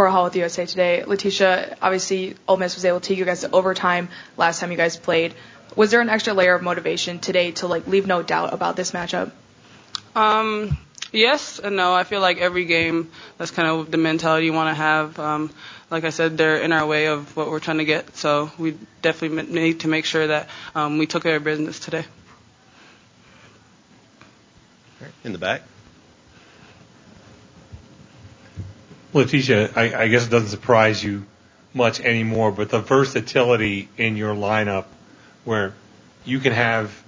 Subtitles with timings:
[0.00, 1.04] Cora Hall with USA Today.
[1.06, 4.78] Laeticia, obviously, Ole Miss was able to take you guys to overtime last time you
[4.78, 5.34] guys played.
[5.76, 8.92] Was there an extra layer of motivation today to like leave no doubt about this
[8.92, 9.30] matchup?
[10.16, 10.78] Um,
[11.12, 11.92] yes and no.
[11.92, 15.18] I feel like every game, that's kind of the mentality you want to have.
[15.18, 15.50] Um,
[15.90, 18.16] like I said, they're in our way of what we're trying to get.
[18.16, 22.06] So we definitely need to make sure that um, we took care of business today.
[25.24, 25.60] In the back.
[29.12, 31.24] Laeticia, I, I guess it doesn't surprise you
[31.74, 34.86] much anymore, but the versatility in your lineup
[35.44, 35.74] where
[36.24, 37.02] you can have,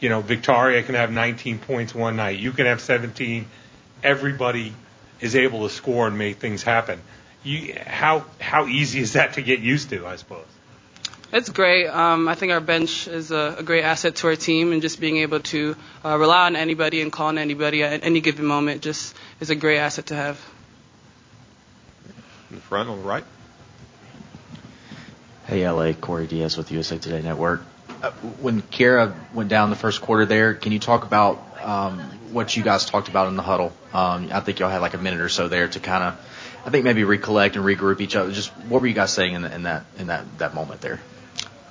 [0.00, 2.38] you know, Victoria can have 19 points one night.
[2.38, 3.46] You can have 17.
[4.02, 4.74] Everybody
[5.20, 7.00] is able to score and make things happen.
[7.42, 10.06] You, how how easy is that to get used to?
[10.06, 10.46] I suppose.
[11.32, 11.88] It's great.
[11.88, 15.00] Um, I think our bench is a, a, great asset to our team, and just
[15.00, 18.82] being able to uh, rely on anybody and call on anybody at any given moment
[18.82, 20.40] just is a great asset to have.
[22.54, 23.24] In the front on the right.
[25.48, 27.62] Hey, LA, Corey Diaz with USA Today Network.
[28.00, 31.98] Uh, when Kierra went down the first quarter there, can you talk about um,
[32.30, 33.72] what you guys talked about in the huddle?
[33.92, 36.70] Um, I think y'all had like a minute or so there to kind of, I
[36.70, 38.30] think maybe recollect and regroup each other.
[38.30, 41.00] Just what were you guys saying in, the, in that in that that moment there?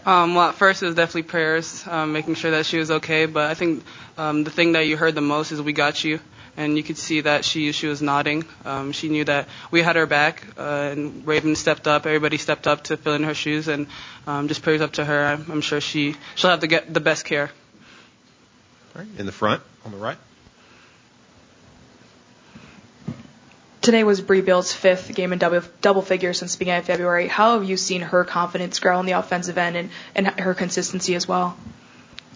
[0.06, 3.26] Um, well, at first it was definitely prayers, um, making sure that she was okay.
[3.26, 3.86] But I think
[4.18, 6.20] um, the thing that you heard the most is "We got you,"
[6.58, 8.46] and you could see that she she was nodding.
[8.66, 12.06] Um, she knew that we had her back, uh, and Raven stepped up.
[12.06, 13.88] Everybody stepped up to fill in her shoes, and
[14.28, 15.26] um, just prayers up to her.
[15.26, 17.50] I'm, I'm sure she she'll have to get the best care.
[18.96, 20.18] All right, in the front on the right.
[23.82, 27.28] Today was Brea Beal's fifth game in double, double figures since the beginning of February.
[27.28, 31.16] How have you seen her confidence grow on the offensive end and, and her consistency
[31.16, 31.58] as well?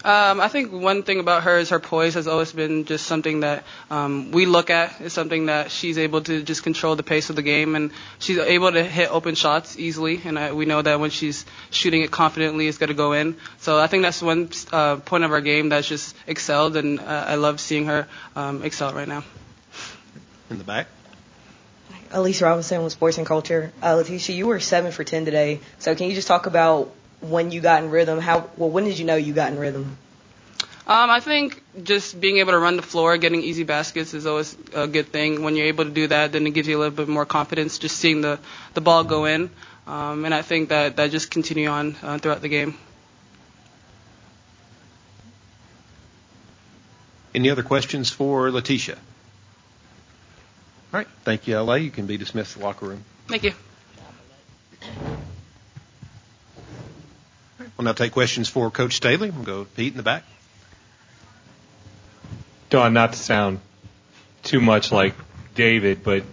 [0.04, 3.42] Um, I think one thing about her is her poise has always been just something
[3.42, 5.02] that um, we look at.
[5.02, 8.38] Is something that she's able to just control the pace of the game, and she's
[8.38, 10.22] able to hit open shots easily.
[10.24, 13.36] And I, we know that when she's shooting it confidently, it's going to go in.
[13.60, 17.26] So I think that's one uh, point of our game that's just excelled, and uh,
[17.28, 19.24] I love seeing her um, excel right now.
[20.50, 20.88] In the back.
[22.12, 23.74] Elise Robinson with Sports and Culture.
[23.82, 25.60] Uh, Laeticia, you were seven for ten today.
[25.80, 28.20] So can you just talk about when you got in rhythm?
[28.20, 29.98] How well when did you know you got in rhythm?
[30.88, 34.56] Um, I think just being able to run the floor, getting easy baskets is always
[34.74, 35.44] a good thing.
[35.44, 37.78] When you're able to do that, then it gives you a little bit more confidence
[37.78, 38.40] just seeing the,
[38.74, 39.50] the ball go in.
[39.86, 42.76] Um, and I think that that just continue on uh, throughout the game.
[47.36, 48.96] Any other questions for Laeticia?
[48.96, 49.00] All
[51.00, 51.08] right.
[51.26, 51.76] Thank you, LA.
[51.76, 53.04] You can be dismissed to the locker room.
[53.28, 53.52] Thank you.
[57.76, 59.30] We'll now take questions for Coach Staley.
[59.30, 60.24] We'll go Pete in the back.
[62.70, 63.60] Dawn, not to sound
[64.44, 65.14] too much like
[65.56, 66.24] David, but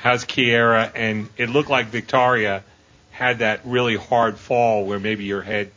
[0.00, 0.90] how's Kierra?
[0.94, 2.62] And it looked like Victoria
[3.10, 5.70] had that really hard fall where maybe your head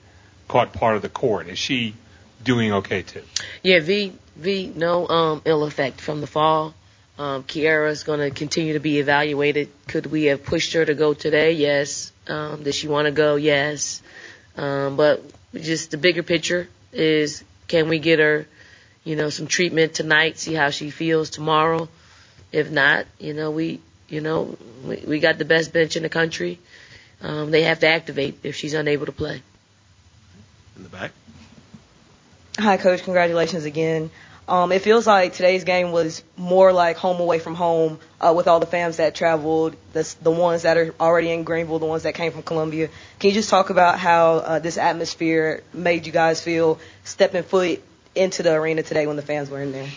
[0.47, 1.47] caught part of the court.
[1.47, 1.95] Is she
[2.43, 3.23] doing okay too?
[3.61, 6.73] Yeah, V V no um ill effect from the fall.
[7.17, 9.69] Um, Kierra is going to continue to be evaluated.
[9.87, 11.51] Could we have pushed her to go today?
[11.51, 12.11] Yes.
[12.27, 13.35] Um, does she want to go?
[13.35, 14.01] Yes.
[14.55, 18.45] Um, but just the bigger picture is can we get her,
[19.03, 21.89] you know, some treatment tonight, see how she feels tomorrow?
[22.51, 26.09] If not, you know, we, you know, we, we got the best bench in the
[26.09, 26.59] country.
[27.21, 29.41] Um, they have to activate if she's unable to play.
[30.75, 31.11] In the back.
[32.59, 33.03] Hi, Coach.
[33.03, 34.11] Congratulations again.
[34.47, 38.47] Um, it feels like today's game was more like home away from home uh, with
[38.47, 42.03] all the fans that traveled, the, the ones that are already in Greenville, the ones
[42.03, 42.89] that came from Columbia.
[43.19, 47.81] Can you just talk about how uh, this atmosphere made you guys feel stepping foot
[48.15, 49.87] into the arena today when the fans were in there?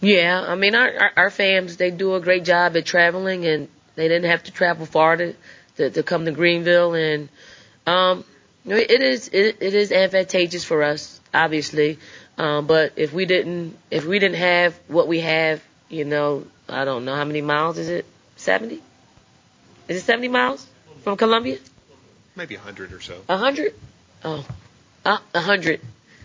[0.00, 3.68] Yeah, I mean our, our our fans they do a great job at traveling and
[3.96, 5.34] they didn't have to travel far to
[5.76, 7.28] to, to come to Greenville and
[7.84, 8.24] um
[8.64, 11.98] it is it, it is advantageous for us obviously
[12.38, 16.84] um, but if we didn't, if we didn't have what we have, you know, I
[16.84, 18.06] don't know how many miles is it?
[18.36, 18.80] 70?
[19.88, 20.66] Is it 70 miles
[21.02, 21.58] from Columbia?
[22.36, 23.14] Maybe a 100 or so.
[23.28, 23.74] A 100?
[24.24, 24.46] Oh,
[25.04, 25.80] uh, 100.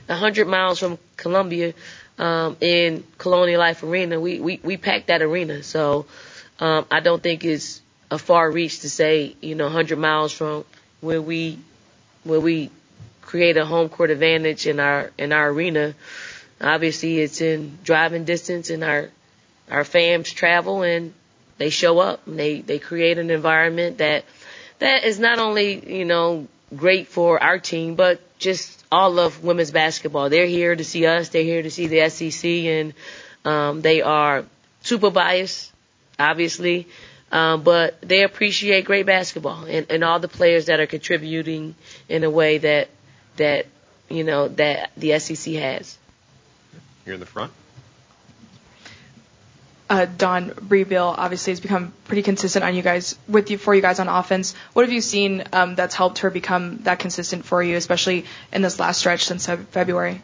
[0.08, 1.74] a 100 miles from Columbia,
[2.20, 4.20] um, in Colonial Life Arena.
[4.20, 5.64] We, we, we packed that arena.
[5.64, 6.06] So,
[6.60, 7.82] um, I don't think it's
[8.12, 10.66] a far reach to say, you know, a 100 miles from
[11.02, 11.58] where we,
[12.24, 12.70] where we
[13.34, 15.96] create a home court advantage in our in our arena.
[16.62, 19.10] Obviously, it's in driving distance, and our
[19.72, 21.16] our fans travel and
[21.58, 22.28] they show up.
[22.28, 24.26] And they they create an environment that
[24.78, 29.72] that is not only you know great for our team, but just all of women's
[29.72, 30.30] basketball.
[30.30, 31.30] They're here to see us.
[31.30, 32.94] They're here to see the SEC, and
[33.46, 34.46] um, they are
[34.84, 35.72] super biased,
[36.20, 36.86] obviously.
[37.32, 41.74] Um, but they appreciate great basketball and, and all the players that are contributing
[42.08, 42.90] in a way that
[43.38, 43.66] that
[44.10, 45.98] you know that the SEC has.
[47.06, 47.52] Here in the front.
[49.90, 53.76] Uh, Dawn Brea Beal obviously has become pretty consistent on you guys with you for
[53.76, 54.56] you guys on offense.
[54.74, 58.62] What have you seen um, that's helped her become that consistent for you, especially in
[58.62, 60.22] this last stretch since February?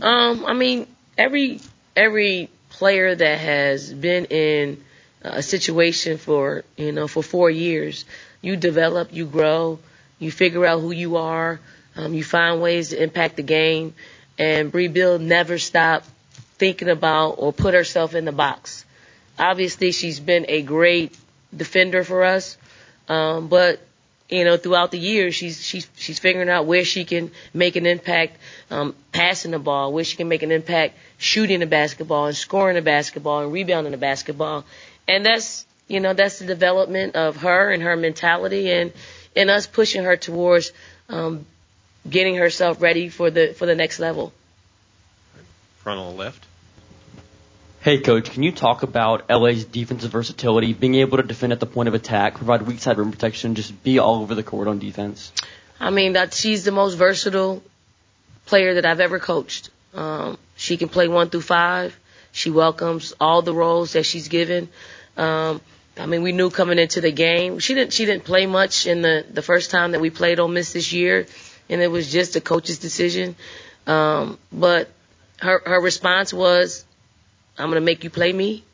[0.00, 0.86] Um, I mean,
[1.16, 1.60] every
[1.96, 4.84] every player that has been in
[5.22, 8.04] a situation for you know for four years,
[8.42, 9.78] you develop, you grow,
[10.18, 11.60] you figure out who you are,
[11.96, 13.94] um, you find ways to impact the game,
[14.38, 16.06] and Brea Beal never stopped
[16.58, 18.84] thinking about or put herself in the box.
[19.38, 21.16] Obviously, she's been a great
[21.56, 22.56] defender for us,
[23.08, 23.80] um, but
[24.28, 27.84] you know, throughout the years, she's she's she's figuring out where she can make an
[27.86, 28.36] impact,
[28.70, 32.76] um, passing the ball, where she can make an impact shooting the basketball and scoring
[32.76, 34.64] the basketball and rebounding the basketball,
[35.08, 38.92] and that's you know that's the development of her and her mentality and
[39.34, 40.70] and us pushing her towards
[41.08, 41.44] um,
[42.08, 44.32] getting herself ready for the for the next level.
[45.78, 46.46] Front on the left.
[47.82, 51.66] Hey, coach, can you talk about LA's defensive versatility, being able to defend at the
[51.66, 54.78] point of attack, provide weak side rim protection, just be all over the court on
[54.78, 55.32] defense?
[55.80, 57.62] I mean, that she's the most versatile
[58.44, 59.70] player that I've ever coached.
[59.94, 61.98] Um, she can play one through five.
[62.32, 64.68] She welcomes all the roles that she's given.
[65.16, 65.62] Um,
[65.96, 69.00] I mean, we knew coming into the game, she didn't she didn't play much in
[69.00, 71.26] the the first time that we played Ole Miss this year,
[71.70, 73.36] and it was just a coach's decision.
[73.86, 74.90] Um, but
[75.40, 76.84] her her response was,
[77.56, 78.64] I'm gonna make you play me.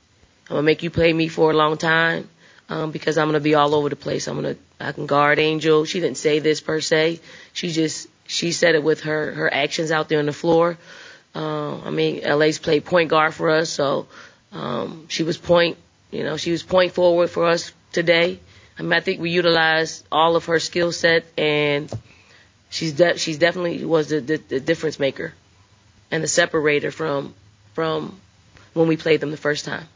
[0.49, 2.29] I'm gonna make you play me for a long time
[2.69, 4.27] um, because I'm gonna be all over the place.
[4.27, 5.85] I'm gonna I can guard Angel.
[5.85, 7.21] She didn't say this per se.
[7.53, 10.79] She just she said it with her her actions out there on the floor.
[11.35, 14.07] Uh, I mean, LA's played point guard for us, so
[14.53, 15.77] um, she was point.
[16.11, 18.41] You know, she was point forward for us today.
[18.79, 21.93] I mean, I think we utilized all of her skill set, and
[22.77, 25.33] she's de- she's definitely was the, the, the difference maker
[26.11, 27.35] and the separator from
[27.75, 28.21] from
[28.75, 29.87] when we played them the first time.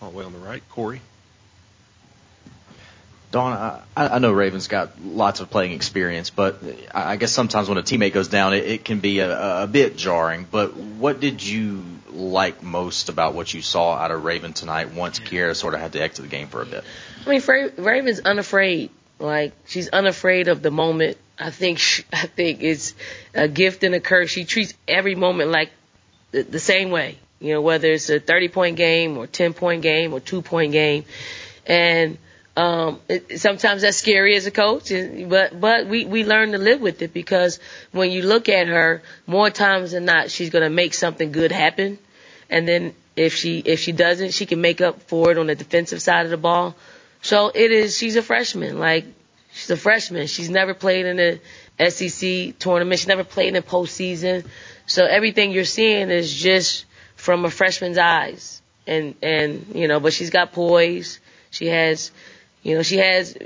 [0.00, 1.00] All the way on the right, Corey.
[3.30, 6.62] Dawn, I, I know Raven's got lots of playing experience, but
[6.94, 9.96] I guess sometimes when a teammate goes down, it, it can be a, a bit
[9.96, 10.46] jarring.
[10.48, 15.18] But what did you like most about what you saw out of Raven tonight once
[15.18, 16.84] Kierra sort of had to exit the game for a bit?
[17.26, 17.42] I mean,
[17.76, 18.90] Raven's unafraid.
[19.18, 21.18] Like she's unafraid of the moment.
[21.38, 22.94] I think she, I think it's
[23.34, 24.30] a gift and a curse.
[24.30, 25.70] She treats every moment like
[26.30, 27.18] the, the same way.
[27.40, 30.72] You know, whether it's a 30 point game or 10 point game or two point
[30.72, 31.04] game,
[31.66, 32.16] and
[32.56, 34.92] um, it, sometimes that's scary as a coach,
[35.28, 37.58] but but we we learn to live with it because
[37.90, 41.98] when you look at her, more times than not, she's gonna make something good happen,
[42.48, 45.56] and then if she if she doesn't, she can make up for it on the
[45.56, 46.76] defensive side of the ball.
[47.22, 47.96] So it is.
[47.98, 48.78] She's a freshman.
[48.78, 49.04] Like
[49.54, 50.26] she's a freshman.
[50.26, 53.00] She's never played in the SEC tournament.
[53.00, 54.46] She's never played in the postseason.
[54.86, 56.84] So everything you're seeing is just
[57.16, 58.60] from a freshman's eyes.
[58.86, 61.20] And and you know, but she's got poise.
[61.50, 62.10] She has
[62.64, 63.36] you know, she has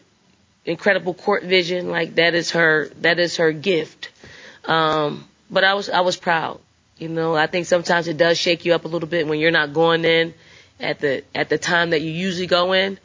[0.65, 1.91] incredible court vision.
[1.91, 4.11] Like that is her, that is her gift.
[4.65, 6.61] Um, but I was, I was proud.
[6.97, 9.51] You know, I think sometimes it does shake you up a little bit when you're
[9.51, 10.35] not going in
[10.81, 12.99] at the, at the time that you usually go in.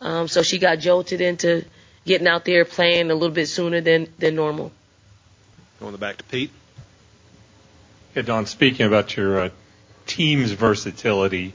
[0.00, 1.64] Um, so she got jolted into
[2.06, 4.72] getting out there playing a little bit sooner than, than normal.
[5.80, 6.50] Going back to Pete.
[8.14, 8.46] Yeah, Dawn.
[8.46, 9.48] speaking about your uh,
[10.06, 11.52] team's versatility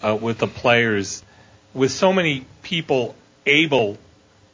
[0.00, 1.24] uh, with the players,
[1.72, 3.98] with so many people able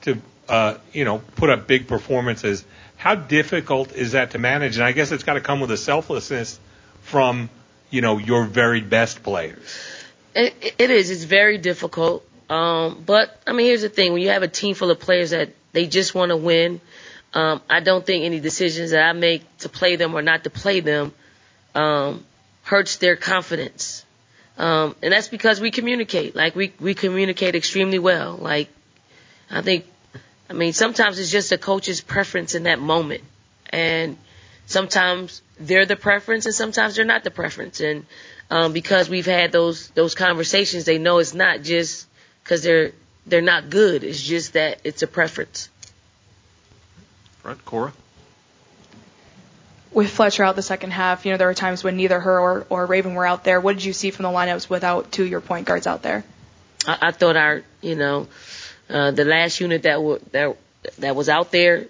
[0.02, 2.64] to, uh, you know, put up big performances.
[2.96, 4.76] How difficult is that to manage?
[4.76, 6.58] And I guess it's got to come with a selflessness
[7.02, 7.50] from,
[7.90, 9.78] you know, your very best players.
[10.34, 11.10] It, it is.
[11.10, 12.24] It's very difficult.
[12.50, 15.30] Um, but I mean, here's the thing: when you have a team full of players
[15.30, 16.80] that they just want to win,
[17.32, 20.50] um, I don't think any decisions that I make to play them or not to
[20.50, 21.12] play them
[21.74, 22.24] um,
[22.64, 24.04] hurts their confidence.
[24.58, 26.36] Um, and that's because we communicate.
[26.36, 28.36] Like we we communicate extremely well.
[28.36, 28.68] Like
[29.50, 29.86] I think,
[30.48, 33.24] I mean, sometimes it's just a coach's preference in that moment.
[33.70, 34.16] And
[34.66, 37.80] sometimes they're the preference and sometimes they're not the preference.
[37.80, 38.06] And,
[38.50, 42.06] um, because we've had those, those conversations, they know it's not just
[42.50, 42.90] because they're,
[43.26, 44.02] they're not good.
[44.02, 45.68] It's just that it's a preference.
[47.42, 47.92] Front, Cora.
[49.92, 52.66] With Fletcher out the second half, you know, there were times when neither her or,
[52.68, 53.60] or Raven were out there.
[53.60, 56.24] What did you see from the lineups without two of your point guards out there?
[56.88, 58.26] I, I thought our, you know,
[58.88, 60.56] uh, the last unit that, w- that
[60.98, 61.86] that was out there,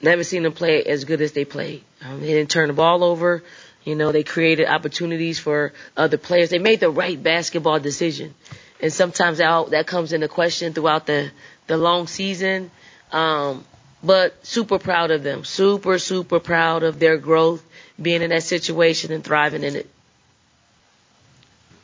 [0.00, 1.82] never seen them play as good as they played.
[2.04, 3.42] Um, they didn't turn the ball over.
[3.82, 6.50] You know, they created opportunities for other players.
[6.50, 8.34] They made the right basketball decision.
[8.84, 11.30] And sometimes that that comes into question throughout the
[11.66, 12.70] the long season.
[13.12, 13.64] Um,
[14.02, 15.44] but super proud of them.
[15.44, 17.64] Super, super proud of their growth,
[18.00, 19.88] being in that situation and thriving in it.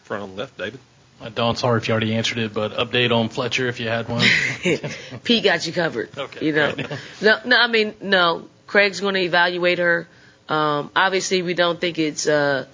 [0.03, 0.79] Front on the left, David.
[1.23, 1.57] I don't.
[1.57, 4.27] Sorry if you already answered it, but update on Fletcher if you had one.
[5.25, 6.11] Pete got you covered.
[6.19, 6.45] Okay.
[6.45, 6.75] You know,
[7.23, 7.57] no, no.
[7.57, 8.47] I mean, no.
[8.67, 10.07] Craig's going to evaluate her.
[10.51, 12.29] Um, obviously, we don't think it's.
[12.29, 12.67] Uh,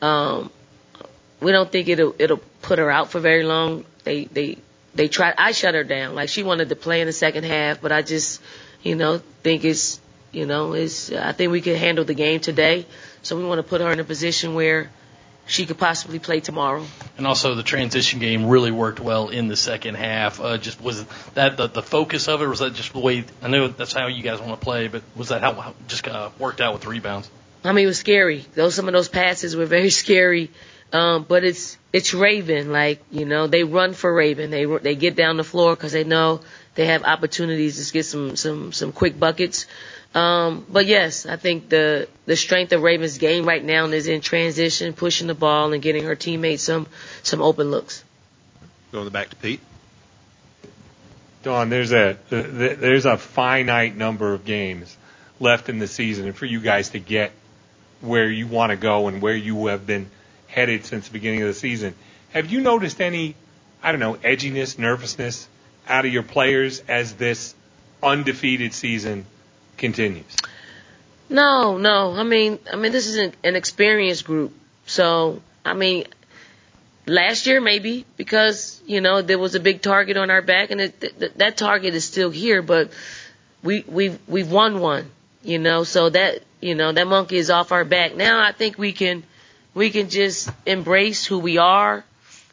[0.00, 0.50] um,
[1.40, 3.84] we don't think it'll it'll put her out for very long.
[4.04, 4.58] They they
[4.94, 5.34] they tried.
[5.38, 6.14] I shut her down.
[6.14, 8.40] Like she wanted to play in the second half, but I just,
[8.82, 10.00] you know, think it's,
[10.32, 11.12] you know, it's.
[11.12, 12.86] I think we could handle the game today.
[13.22, 14.90] So we want to put her in a position where
[15.46, 16.86] she could possibly play tomorrow.
[17.18, 20.40] And also the transition game really worked well in the second half.
[20.40, 21.04] Uh, just was
[21.34, 23.24] that the, the focus of it, or was that just the way?
[23.42, 26.08] I know that's how you guys want to play, but was that how, how just
[26.08, 27.30] uh, worked out with the rebounds?
[27.62, 28.44] I mean, it was scary.
[28.54, 30.50] Those some of those passes were very scary.
[30.94, 32.70] Um, but it's it's Raven.
[32.70, 34.50] Like you know, they run for Raven.
[34.50, 36.40] They they get down the floor because they know
[36.76, 39.66] they have opportunities to get some some some quick buckets.
[40.14, 44.20] Um, but yes, I think the the strength of Raven's game right now is in
[44.20, 46.86] transition, pushing the ball and getting her teammates some
[47.24, 48.04] some open looks.
[48.92, 49.60] Going back to Pete.
[51.42, 54.96] Dawn, there's a there's a finite number of games
[55.40, 57.32] left in the season, and for you guys to get
[58.00, 60.08] where you want to go and where you have been
[60.54, 61.94] headed since the beginning of the season,
[62.32, 63.34] have you noticed any,
[63.82, 65.48] I don't know, edginess, nervousness
[65.88, 67.54] out of your players as this
[68.02, 69.26] undefeated season
[69.76, 70.36] continues?
[71.28, 72.12] No, no.
[72.12, 74.52] I mean, I mean, this is an, an experienced group.
[74.86, 76.06] So, I mean,
[77.06, 80.80] last year maybe because you know there was a big target on our back, and
[80.80, 82.62] it, th- that target is still here.
[82.62, 82.90] But
[83.62, 85.10] we we've we've won one,
[85.42, 85.84] you know.
[85.84, 88.14] So that you know that monkey is off our back.
[88.14, 89.24] Now I think we can
[89.74, 92.04] we can just embrace who we are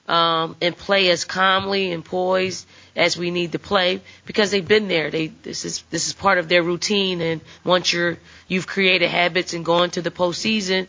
[0.08, 4.88] um, and play as calmly and poised as we need to play because they've been
[4.88, 5.10] there.
[5.10, 7.22] They this is this is part of their routine.
[7.22, 10.88] And once you're you've created habits and going to the postseason,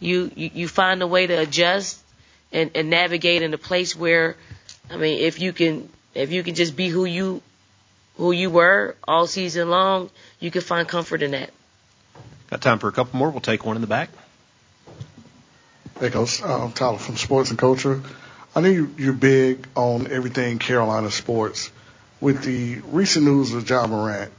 [0.00, 2.02] you you, you find a way to adjust
[2.52, 4.36] and, and navigate in a place where,
[4.90, 7.40] I mean, if you can if you can just be who you
[8.16, 10.10] who you were all season long,
[10.40, 11.50] you can find comfort in that.
[12.50, 13.30] Got time for a couple more.
[13.30, 14.10] We'll take one in the back.
[16.00, 16.42] Hey, Coach.
[16.42, 18.00] Um, Tyler from Sports and Culture.
[18.56, 21.70] I know you, you're big on everything Carolina sports.
[22.22, 24.32] With the recent news of Ja Morant,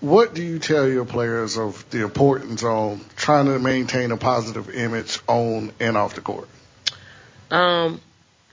[0.00, 4.68] what do you tell your players of the importance of trying to maintain a positive
[4.68, 6.48] image on and off the court?
[7.52, 8.00] Um,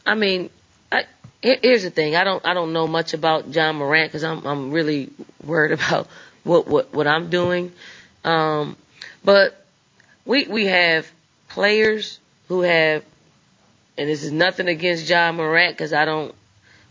[0.06, 0.51] I mean,
[0.92, 1.06] I,
[1.42, 2.16] here's the thing.
[2.16, 5.10] I don't I don't know much about Ja Morant because I'm I'm really
[5.44, 6.08] worried about
[6.44, 7.72] what what what I'm doing.
[8.24, 8.78] Um,
[9.24, 9.66] but
[10.24, 11.12] we we have
[11.53, 13.03] players who have,
[13.98, 16.34] and this is nothing against Ja Morant because I don't.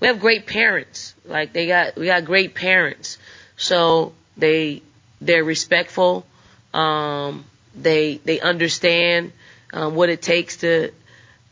[0.00, 1.14] We have great parents.
[1.26, 3.18] Like they got we got great parents.
[3.56, 4.82] So they
[5.20, 6.26] they're respectful.
[6.72, 9.32] Um, they they understand
[9.72, 10.92] um, what it takes to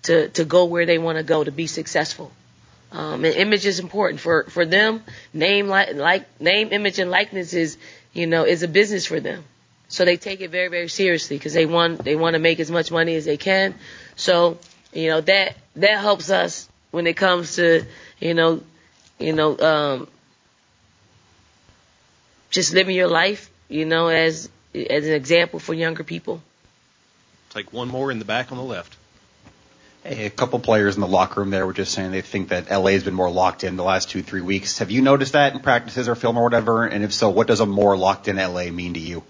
[0.03, 2.33] to to go where they want to go to be successful.
[2.91, 5.03] Um, and image is important for for them.
[5.33, 7.77] Name like like name, image, and likeness is
[8.13, 9.45] you know is a business for them.
[9.89, 12.71] So they take it very very seriously because they want they want to make as
[12.71, 13.75] much money as they can.
[14.17, 14.59] So
[14.93, 17.85] you know that that helps us when it comes to
[18.21, 18.63] you know
[19.19, 20.09] you know um,
[22.51, 26.43] just living your life you know as as an example for younger people.
[27.51, 28.95] Take one more in the back on the left.
[30.05, 32.71] Hey, a couple players in the locker room there were just saying they think that
[32.71, 34.79] LA has been more locked in the last two, three weeks.
[34.79, 36.85] Have you noticed that in practices or film or whatever?
[36.85, 39.25] And if so, what does a more locked in LA mean to you?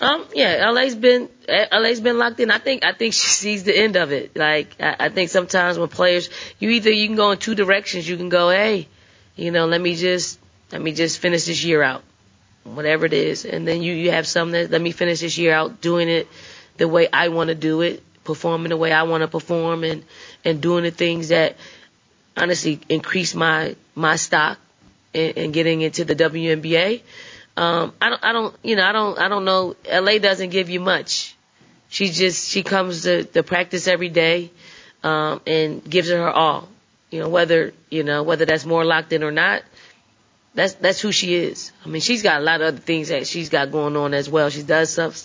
[0.00, 2.50] Um, yeah, LA's been LA's been locked in.
[2.50, 4.36] I think I think she sees the end of it.
[4.36, 8.08] Like I, I think sometimes when players, you either you can go in two directions.
[8.08, 8.88] You can go, hey,
[9.36, 10.40] you know, let me just
[10.72, 12.02] let me just finish this year out,
[12.64, 15.54] whatever it is, and then you you have some that let me finish this year
[15.54, 16.26] out doing it
[16.76, 20.04] the way I want to do it, performing the way I want to perform, and
[20.44, 21.56] and doing the things that
[22.36, 24.58] honestly increase my my stock
[25.14, 27.02] and, and getting into the WNBA.
[27.56, 29.76] Um, I don't, I don't, you know, I don't, I don't know.
[29.90, 31.36] LA doesn't give you much.
[31.88, 34.50] She just, she comes to, to practice every day,
[35.04, 36.68] um, and gives it her all.
[37.10, 39.62] You know, whether, you know, whether that's more locked in or not,
[40.54, 41.70] that's, that's who she is.
[41.84, 44.28] I mean, she's got a lot of other things that she's got going on as
[44.28, 44.50] well.
[44.50, 45.24] She does stuff,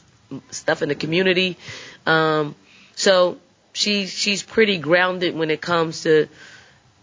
[0.51, 1.57] stuff in the community.
[2.05, 2.53] Um,
[2.95, 3.39] so
[3.73, 6.27] she, she's pretty grounded when it comes to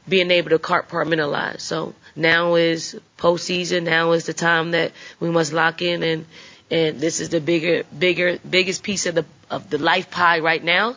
[0.08, 1.60] being able to compartmentalize.
[1.60, 3.84] So now is postseason.
[3.84, 6.26] Now is the time that we must lock in, and
[6.70, 10.62] and this is the bigger, bigger, biggest piece of the of the life pie right
[10.62, 10.96] now.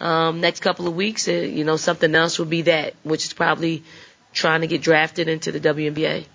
[0.00, 3.32] um, next couple of weeks, uh, you know, something else will be that, which is
[3.32, 3.82] probably
[4.32, 6.26] trying to get drafted into the WNBA.